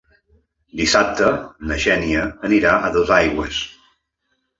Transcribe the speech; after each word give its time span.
Dissabte 0.77 1.27
na 1.71 1.77
Xènia 1.83 2.23
anirà 2.49 2.71
a 2.79 2.89
Duesaigües. 2.97 3.61